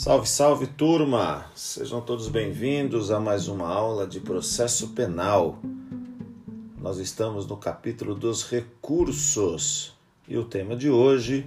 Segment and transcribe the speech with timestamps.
[0.00, 1.44] Salve, salve turma!
[1.54, 5.58] Sejam todos bem-vindos a mais uma aula de processo penal.
[6.78, 9.94] Nós estamos no capítulo dos recursos
[10.26, 11.46] e o tema de hoje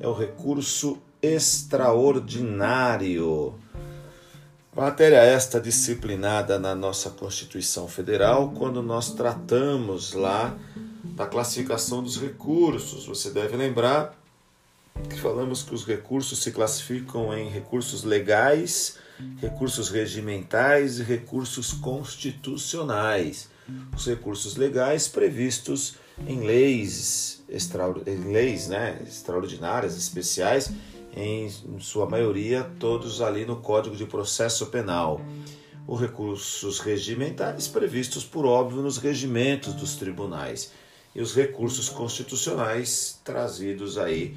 [0.00, 3.54] é o recurso extraordinário.
[4.74, 10.58] Matéria esta disciplinada na nossa Constituição Federal quando nós tratamos lá
[11.04, 13.06] da classificação dos recursos.
[13.06, 14.20] Você deve lembrar
[15.08, 18.98] que falamos que os recursos se classificam em recursos legais,
[19.40, 23.50] recursos regimentais e recursos constitucionais.
[23.96, 25.94] Os recursos legais previstos
[26.26, 30.70] em leis, extra, em leis né, extraordinárias, especiais,
[31.14, 35.20] em sua maioria todos ali no Código de Processo Penal.
[35.86, 40.72] Os recursos regimentais previstos, por óbvio, nos regimentos dos tribunais
[41.14, 44.36] e os recursos constitucionais trazidos aí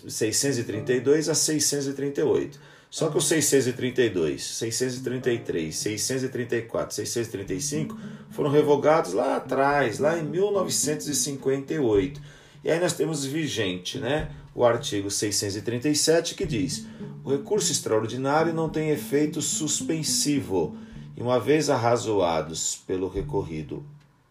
[0.09, 2.59] 632 a 638.
[2.91, 7.97] Só que os 632, 633, 634, 635
[8.31, 12.21] foram revogados lá atrás, lá em 1958.
[12.65, 16.85] E aí nós temos vigente, né, o artigo 637 que diz:
[17.23, 20.77] "O recurso extraordinário não tem efeito suspensivo,
[21.17, 23.85] e uma vez arrazoados pelo recorrido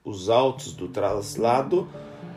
[0.05, 1.87] os autos do traslado,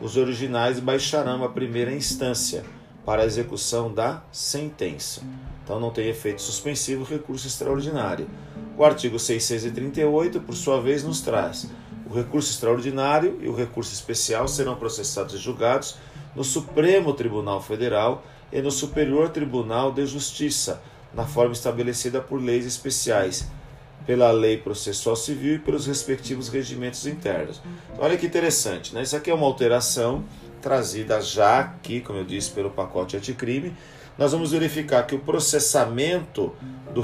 [0.01, 2.65] os originais baixarão a primeira instância
[3.05, 5.21] para a execução da sentença.
[5.63, 8.27] Então não tem efeito suspensivo recurso extraordinário.
[8.75, 11.69] O artigo 638, por sua vez, nos traz
[12.09, 15.95] o recurso extraordinário e o recurso especial serão processados e julgados
[16.35, 20.81] no Supremo Tribunal Federal e no Superior Tribunal de Justiça,
[21.13, 23.47] na forma estabelecida por leis especiais,
[24.09, 27.61] pela lei processual civil e pelos respectivos regimentos internos.
[27.93, 29.03] Então, olha que interessante, né?
[29.03, 30.25] Isso aqui é uma alteração
[30.59, 33.71] trazida já aqui, como eu disse, pelo pacote anticrime.
[34.17, 36.55] Nós vamos verificar que o processamento
[36.91, 37.03] do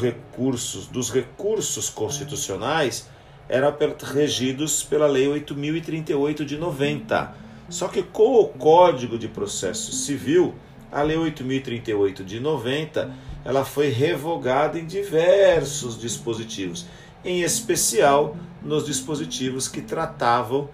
[0.92, 3.08] dos recursos constitucionais
[3.48, 3.72] eram
[4.12, 7.36] regidos pela Lei 8038 de 90.
[7.70, 10.56] Só que com o Código de Processo Civil,
[10.92, 13.14] a Lei 8038 de 90
[13.46, 16.88] ela foi revogada em diversos dispositivos,
[17.24, 20.68] em especial nos dispositivos que tratavam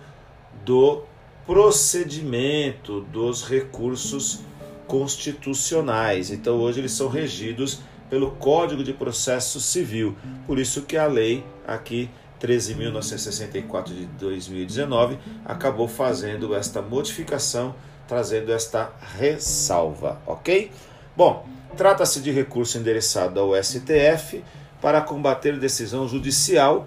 [0.63, 1.03] do
[1.45, 4.39] procedimento dos recursos
[4.87, 6.31] constitucionais.
[6.31, 10.15] Então hoje eles são regidos pelo Código de Processo Civil.
[10.47, 12.09] Por isso que a lei aqui
[12.41, 17.75] 13.964 de 2019 acabou fazendo esta modificação,
[18.07, 20.71] trazendo esta ressalva, ok?
[21.15, 21.45] Bom,
[21.75, 24.43] Trata-se de recurso endereçado ao STF
[24.81, 26.85] para combater decisão judicial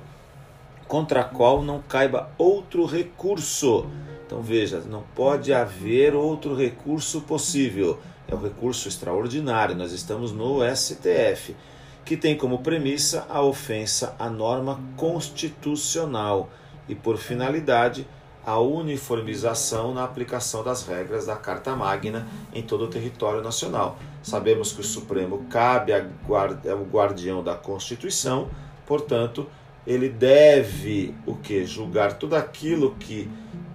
[0.87, 3.87] contra a qual não caiba outro recurso.
[4.27, 7.99] Então veja, não pode haver outro recurso possível.
[8.29, 9.75] É o recurso extraordinário.
[9.75, 11.57] Nós estamos no STF,
[12.05, 16.51] que tem como premissa a ofensa à norma constitucional
[16.87, 18.07] e por finalidade
[18.47, 23.99] a uniformização na aplicação das regras da Carta Magna em todo o território nacional.
[24.23, 28.49] Sabemos que o Supremo cabe ao é guardião da Constituição,
[28.87, 29.47] portanto,
[29.87, 33.31] ele deve o que julgar tudo aquilo que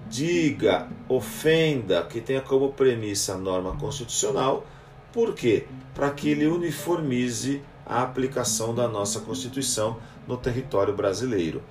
[0.09, 4.65] diga, ofenda, que tenha como premissa a norma constitucional.
[5.13, 5.65] Por quê?
[5.93, 9.97] Para que ele uniformize a aplicação da nossa Constituição
[10.27, 11.61] no território brasileiro.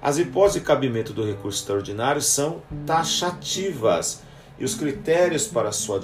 [0.00, 4.22] As hipóteses de cabimento do recurso extraordinário são taxativas
[4.56, 6.00] e os critérios para sua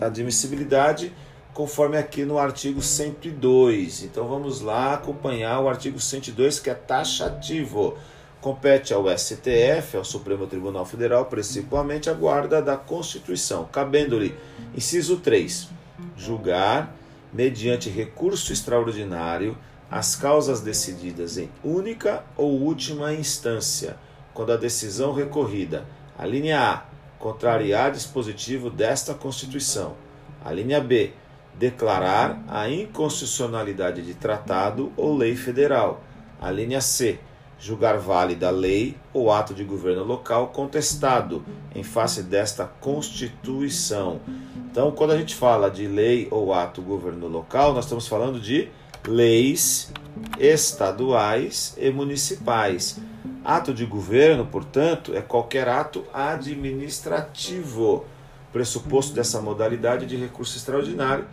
[0.00, 1.12] admissibilidade
[1.54, 4.02] conforme aqui no artigo 102.
[4.02, 7.96] Então vamos lá acompanhar o artigo 102 que é taxativo.
[8.40, 14.34] Compete ao STF, ao Supremo Tribunal Federal, principalmente a guarda da Constituição, cabendo-lhe,
[14.74, 15.68] inciso 3,
[16.16, 16.94] julgar
[17.32, 19.56] mediante recurso extraordinário
[19.92, 23.98] as causas decididas em única ou última instância,
[24.32, 25.84] quando a decisão recorrida,
[26.18, 26.84] a linha A,
[27.18, 29.94] contrariar dispositivo desta Constituição,
[30.42, 31.12] a linha B,
[31.58, 36.02] declarar a inconstitucionalidade de tratado ou lei federal,
[36.40, 37.20] a linha C,
[37.58, 41.44] julgar válida lei ou ato de governo local contestado
[41.74, 44.22] em face desta Constituição.
[44.70, 48.70] Então, quando a gente fala de lei ou ato governo local, nós estamos falando de
[49.06, 49.92] leis
[50.38, 52.98] estaduais e municipais.
[53.44, 58.04] Ato de governo, portanto, é qualquer ato administrativo,
[58.52, 61.26] pressuposto dessa modalidade de recurso extraordinário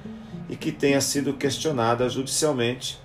[0.50, 3.00] e que tenha sido questionada judicialmente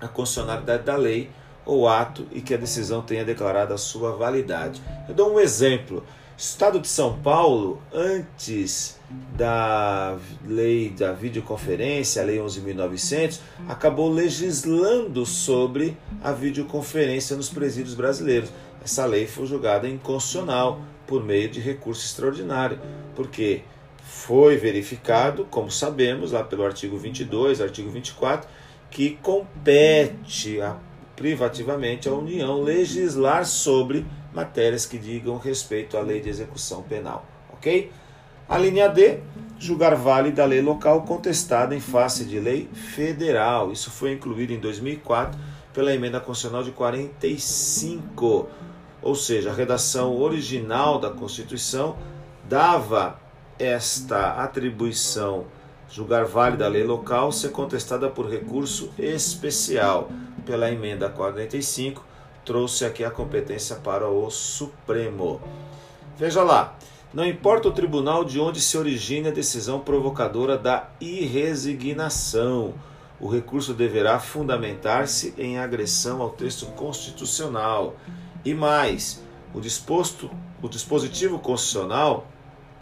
[0.00, 1.30] a constitucionalidade da lei
[1.64, 4.80] ou ato e que a decisão tenha declarado a sua validade.
[5.08, 6.04] Eu dou um exemplo.
[6.42, 8.98] Estado de São Paulo, antes
[9.36, 18.50] da lei da videoconferência, a lei 11.900, acabou legislando sobre a videoconferência nos presídios brasileiros.
[18.84, 22.80] Essa lei foi julgada inconstitucional por meio de recurso extraordinário,
[23.14, 23.62] porque
[24.02, 28.48] foi verificado, como sabemos, lá pelo artigo 22, artigo 24,
[28.90, 30.76] que compete a
[31.14, 34.04] privativamente a União legislar sobre
[34.34, 37.90] matérias que digam respeito à lei de execução penal, ok?
[38.48, 39.20] A linha D,
[39.58, 43.72] julgar válida a lei local contestada em face de lei federal.
[43.72, 45.38] Isso foi incluído em 2004
[45.72, 48.48] pela emenda constitucional de 45,
[49.00, 51.96] ou seja, a redação original da Constituição
[52.48, 53.18] dava
[53.58, 55.46] esta atribuição
[55.88, 60.10] julgar válida a lei local ser contestada por recurso especial
[60.44, 62.02] pela emenda 45,
[62.44, 65.40] trouxe aqui a competência para o Supremo.
[66.18, 66.76] Veja lá,
[67.12, 72.74] não importa o tribunal de onde se origine a decisão provocadora da irresignação,
[73.20, 77.94] o recurso deverá fundamentar-se em agressão ao texto constitucional.
[78.44, 79.22] E mais,
[79.54, 80.28] o disposto,
[80.60, 82.26] o dispositivo constitucional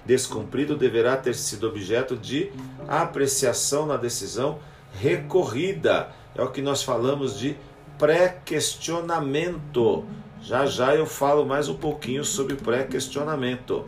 [0.06, 2.50] descumprido deverá ter sido objeto de
[2.88, 4.58] apreciação na decisão
[4.94, 7.56] recorrida é o que nós falamos de
[8.00, 10.04] pré-questionamento.
[10.40, 13.84] Já já eu falo mais um pouquinho sobre pré-questionamento.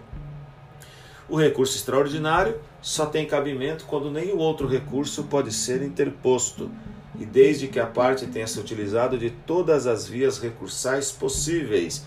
[1.30, 6.70] O recurso extraordinário só tem cabimento quando nenhum outro recurso pode ser interposto,
[7.18, 12.04] e desde que a parte tenha se utilizado de todas as vias recursais possíveis.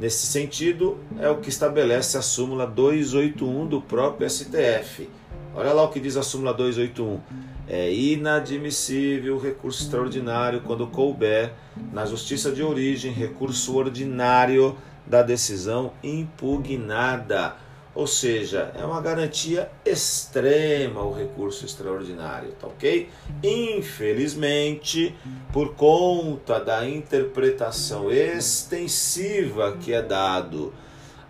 [0.00, 5.06] Nesse sentido, é o que estabelece a súmula 281 do próprio STF.
[5.54, 7.20] Olha lá o que diz a súmula 281
[7.68, 11.52] é inadmissível recurso extraordinário quando couber
[11.92, 14.76] na justiça de origem recurso ordinário
[15.06, 17.56] da decisão impugnada.
[17.94, 23.08] Ou seja, é uma garantia extrema o recurso extraordinário, tá ok?
[23.42, 25.14] Infelizmente,
[25.50, 30.74] por conta da interpretação extensiva que é dado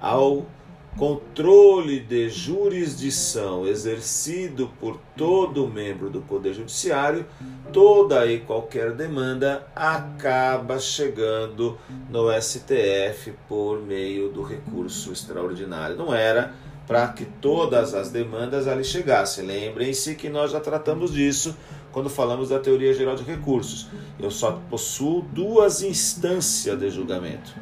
[0.00, 0.44] ao
[0.96, 7.26] controle de jurisdição exercido por todo membro do Poder Judiciário,
[7.70, 11.78] toda e qualquer demanda acaba chegando
[12.08, 15.96] no STF por meio do recurso extraordinário.
[15.96, 16.54] Não era
[16.87, 19.44] para que todas as demandas ali chegassem.
[19.44, 21.54] Lembrem-se que nós já tratamos disso
[21.93, 23.88] quando falamos da teoria geral de recursos.
[24.19, 27.55] Eu só possuo duas instâncias de julgamento.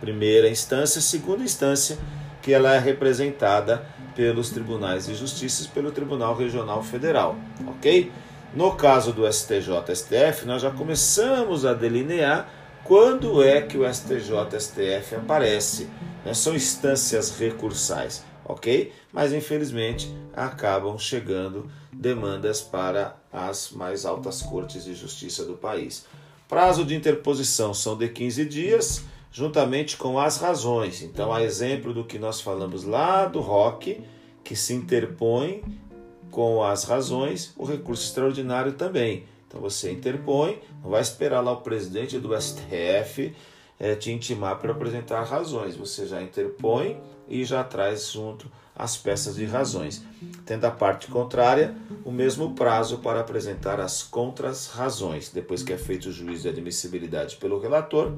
[0.00, 1.98] Primeira instância, segunda instância
[2.46, 3.84] que ela é representada
[4.14, 7.36] pelos tribunais de justiça e pelo Tribunal Regional Federal,
[7.66, 8.12] ok?
[8.54, 12.48] No caso do STJ-STF, nós já começamos a delinear
[12.84, 15.88] quando é que o STJ-STF aparece.
[16.24, 16.32] Né?
[16.34, 18.92] São instâncias recursais, ok?
[19.12, 26.06] Mas infelizmente acabam chegando demandas para as mais altas cortes de justiça do país.
[26.48, 31.02] Prazo de interposição são de 15 dias juntamente com as razões.
[31.02, 34.02] Então, a exemplo do que nós falamos lá do rock,
[34.42, 35.62] que se interpõe
[36.30, 39.24] com as razões, o recurso extraordinário também.
[39.48, 43.34] Então, você interpõe, não vai esperar lá o presidente do STF
[43.78, 45.76] é, te intimar para apresentar razões.
[45.76, 50.04] Você já interpõe e já traz junto as peças de razões.
[50.44, 55.30] Tendo a parte contrária, o mesmo prazo para apresentar as contras-razões.
[55.30, 58.12] Depois que é feito o juízo de admissibilidade pelo relator,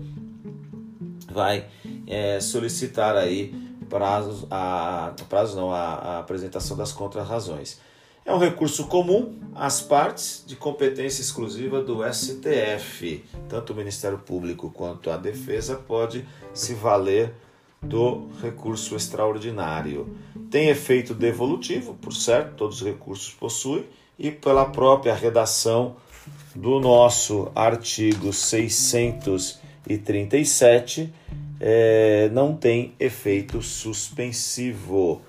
[1.30, 1.66] vai
[2.06, 3.54] é, solicitar aí
[3.88, 7.78] prazos, a, prazos não, a, a apresentação das contrarrazões.
[8.24, 13.24] É um recurso comum às partes de competência exclusiva do STF.
[13.48, 17.32] Tanto o Ministério Público quanto a Defesa pode se valer
[17.80, 20.14] do recurso extraordinário.
[20.50, 23.86] Tem efeito devolutivo, por certo, todos os recursos possuem,
[24.18, 25.96] e pela própria redação
[26.54, 28.32] do nosso artigo
[29.88, 31.12] 637,
[31.60, 35.22] é, não tem efeito suspensivo.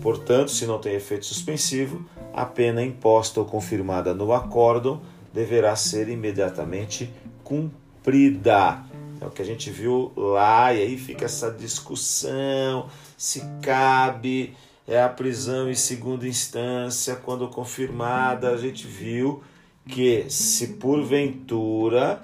[0.00, 5.00] Portanto, se não tem efeito suspensivo, a pena imposta ou confirmada no acórdão
[5.32, 7.10] deverá ser imediatamente
[7.42, 8.84] cumprida.
[9.20, 14.54] É o que a gente viu lá, e aí fica essa discussão se cabe
[14.86, 19.42] é a prisão em segunda instância, quando confirmada, a gente viu
[19.88, 22.22] que se porventura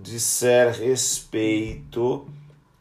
[0.00, 2.26] disser respeito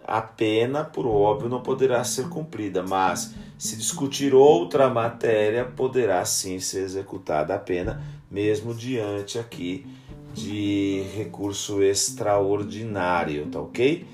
[0.03, 6.60] a pena, por óbvio, não poderá ser cumprida, mas se discutir outra matéria, poderá sim
[6.60, 9.86] ser executada a pena, mesmo diante aqui
[10.34, 14.06] de recurso extraordinário, tá ok?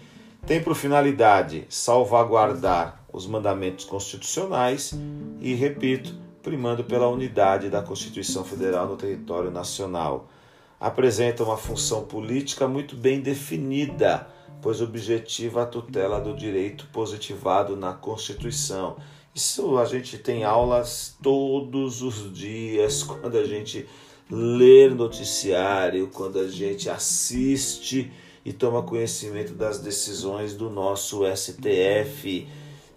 [0.45, 4.93] Tem por finalidade salvaguardar os mandamentos constitucionais
[5.41, 10.29] e, repito, primando pela unidade da Constituição Federal no território nacional.
[10.79, 14.27] Apresenta uma função política muito bem definida,
[14.61, 18.97] pois objetiva a tutela do direito positivado na Constituição.
[19.33, 23.87] Isso a gente tem aulas todos os dias, quando a gente
[24.29, 28.11] lê noticiário, quando a gente assiste
[28.45, 32.47] e toma conhecimento das decisões do nosso STF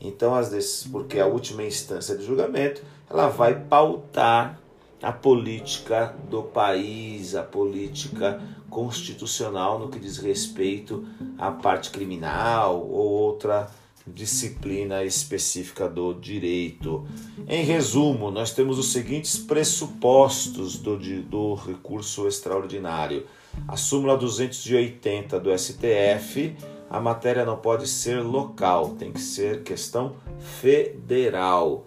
[0.01, 4.59] então, vezes, porque a última instância de julgamento, ela vai pautar
[5.03, 11.07] a política do país, a política constitucional no que diz respeito
[11.39, 13.71] à parte criminal ou outra
[14.07, 17.07] disciplina específica do direito.
[17.49, 23.27] Em resumo, nós temos os seguintes pressupostos do, do recurso extraordinário.
[23.69, 26.57] A súmula 280 do STF
[26.91, 31.87] a matéria não pode ser local, tem que ser questão federal.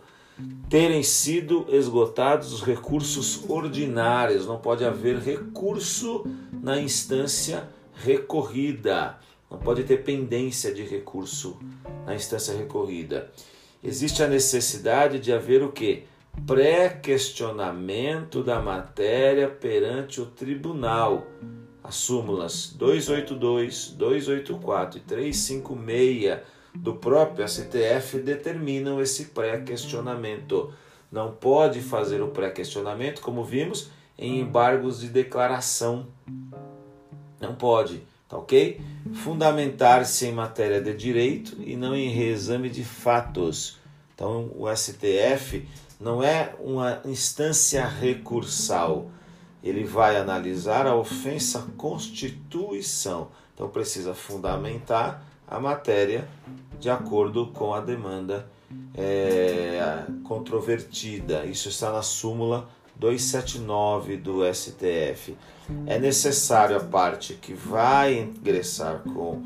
[0.69, 9.83] Terem sido esgotados os recursos ordinários, não pode haver recurso na instância recorrida, não pode
[9.83, 11.59] ter pendência de recurso
[12.05, 13.31] na instância recorrida.
[13.83, 16.05] Existe a necessidade de haver o que?
[16.47, 21.27] Pré-questionamento da matéria perante o tribunal
[21.83, 26.39] as súmulas 282, 284 e 356
[26.75, 30.73] do próprio STF determinam esse pré-questionamento.
[31.11, 36.07] Não pode fazer o pré-questionamento, como vimos, em embargos de declaração.
[37.39, 38.81] Não pode, tá ok?
[39.13, 43.79] Fundamentar-se em matéria de direito e não em reexame de fatos.
[44.15, 45.67] Então, o STF
[45.99, 49.09] não é uma instância recursal
[49.63, 53.29] ele vai analisar a ofensa à Constituição.
[53.53, 56.27] Então precisa fundamentar a matéria
[56.79, 58.47] de acordo com a demanda
[58.95, 61.45] é, controvertida.
[61.45, 65.37] Isso está na súmula 279 do STF.
[65.85, 69.41] É necessário a parte que vai ingressar com,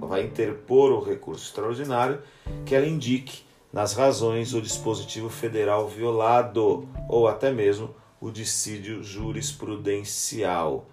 [0.00, 2.20] vai interpor o recurso extraordinário,
[2.64, 3.42] que ela indique
[3.72, 10.86] nas razões o dispositivo federal violado ou até mesmo o dissídio jurisprudencial.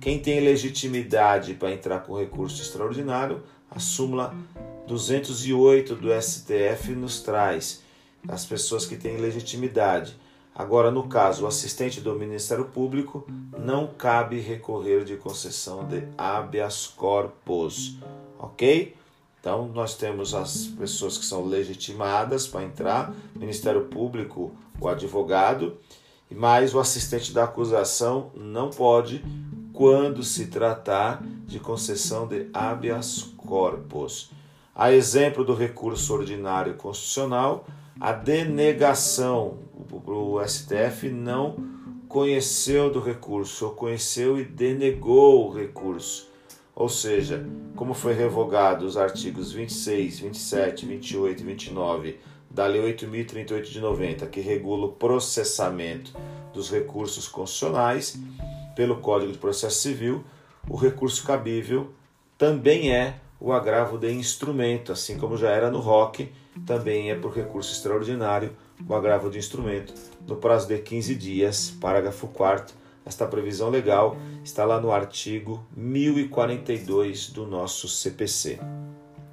[0.00, 4.34] Quem tem legitimidade para entrar com recurso extraordinário, a súmula
[4.86, 7.82] 208 do STF nos traz
[8.28, 10.16] as pessoas que têm legitimidade.
[10.54, 13.26] Agora, no caso, o assistente do Ministério Público
[13.58, 17.96] não cabe recorrer de concessão de habeas corpus,
[18.38, 18.94] ok?
[19.40, 25.78] Então, nós temos as pessoas que são legitimadas para entrar, Ministério Público, o advogado,
[26.30, 29.24] mas o assistente da acusação não pode
[29.72, 34.30] quando se tratar de concessão de habeas corpus.
[34.74, 37.66] A exemplo do recurso ordinário constitucional,
[38.00, 39.58] a denegação,
[40.06, 41.56] o STF não
[42.08, 46.30] conheceu do recurso, ou conheceu e denegou o recurso.
[46.74, 53.62] Ou seja, como foi revogado os artigos 26, 27, 28 e 29 da Lei 8.038
[53.62, 56.14] de 90, que regula o processamento
[56.52, 58.18] dos recursos constitucionais
[58.74, 60.24] pelo Código de Processo Civil,
[60.68, 61.90] o recurso cabível
[62.38, 66.28] também é o agravo de instrumento, assim como já era no ROC,
[66.66, 68.52] também é por recurso extraordinário
[68.86, 69.92] o agravo de instrumento
[70.26, 77.30] no prazo de 15 dias, parágrafo 4 esta previsão legal está lá no artigo 1042
[77.30, 78.60] do nosso CPC.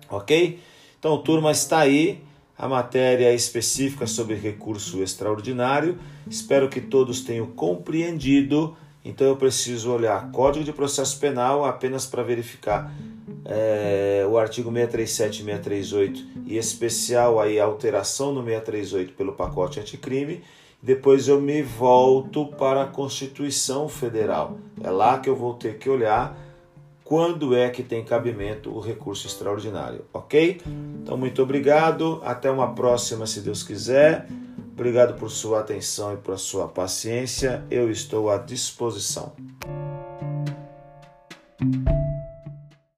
[0.09, 0.59] Ok?
[0.97, 2.23] Então, turma, está aí
[2.57, 5.99] a matéria específica sobre recurso extraordinário.
[6.27, 8.75] Espero que todos tenham compreendido.
[9.03, 12.91] Então eu preciso olhar Código de Processo Penal apenas para verificar
[13.45, 19.79] é, o artigo 637 e 638 e especial aí a alteração no 638 pelo pacote
[19.79, 20.43] anticrime.
[20.81, 24.57] Depois eu me volto para a Constituição Federal.
[24.81, 26.37] É lá que eu vou ter que olhar
[27.03, 30.61] quando é que tem cabimento o recurso extraordinário, ok?
[31.01, 32.21] Então, muito obrigado.
[32.23, 34.27] Até uma próxima, se Deus quiser.
[34.79, 37.65] Obrigado por sua atenção e por sua paciência.
[37.69, 39.33] Eu estou à disposição.